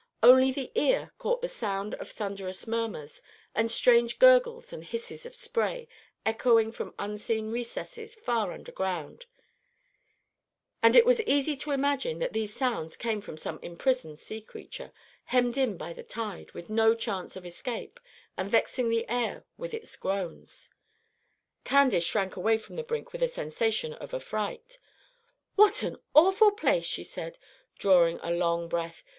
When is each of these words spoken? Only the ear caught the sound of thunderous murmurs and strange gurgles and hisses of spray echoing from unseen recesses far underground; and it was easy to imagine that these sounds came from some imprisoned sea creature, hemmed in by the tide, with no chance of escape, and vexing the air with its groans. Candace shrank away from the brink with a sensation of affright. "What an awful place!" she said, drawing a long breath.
Only 0.23 0.51
the 0.51 0.71
ear 0.73 1.13
caught 1.19 1.43
the 1.43 1.47
sound 1.47 1.93
of 1.93 2.09
thunderous 2.09 2.65
murmurs 2.65 3.21
and 3.53 3.69
strange 3.69 4.17
gurgles 4.17 4.73
and 4.73 4.83
hisses 4.83 5.27
of 5.27 5.35
spray 5.35 5.87
echoing 6.25 6.71
from 6.71 6.95
unseen 6.97 7.51
recesses 7.51 8.15
far 8.15 8.51
underground; 8.51 9.27
and 10.81 10.95
it 10.95 11.05
was 11.05 11.21
easy 11.21 11.55
to 11.57 11.69
imagine 11.69 12.17
that 12.17 12.33
these 12.33 12.51
sounds 12.51 12.95
came 12.97 13.21
from 13.21 13.37
some 13.37 13.59
imprisoned 13.61 14.17
sea 14.17 14.41
creature, 14.41 14.91
hemmed 15.25 15.55
in 15.55 15.77
by 15.77 15.93
the 15.93 16.01
tide, 16.01 16.51
with 16.53 16.67
no 16.67 16.95
chance 16.95 17.35
of 17.35 17.45
escape, 17.45 17.99
and 18.35 18.49
vexing 18.49 18.89
the 18.89 19.07
air 19.07 19.45
with 19.55 19.71
its 19.71 19.95
groans. 19.95 20.71
Candace 21.63 22.03
shrank 22.03 22.35
away 22.35 22.57
from 22.57 22.75
the 22.75 22.81
brink 22.83 23.13
with 23.13 23.21
a 23.21 23.27
sensation 23.27 23.93
of 23.93 24.15
affright. 24.15 24.79
"What 25.53 25.83
an 25.83 25.97
awful 26.15 26.49
place!" 26.49 26.85
she 26.85 27.03
said, 27.03 27.37
drawing 27.77 28.19
a 28.23 28.31
long 28.31 28.67
breath. 28.67 29.03